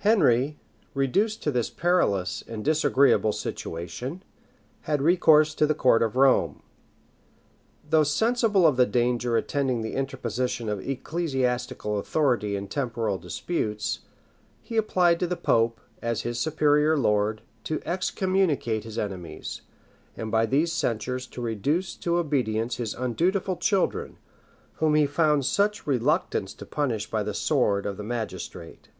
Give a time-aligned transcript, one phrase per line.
[0.00, 0.56] Henry,
[0.94, 4.22] reduced to this perilous and disagreeable situation,
[4.82, 6.62] had recourse to the court of Rome.
[7.90, 14.00] Though sensible of the danger attending the interposition of ecclesiastical authority in temporal disputes,
[14.62, 19.62] he applied to the pope, as his superior lord, to excommunicate his enemies,
[20.16, 24.18] and by these censures to reduce to obedience his undutiful children,
[24.74, 28.90] whom he found such reluctance to punish by the sword of the magistrate.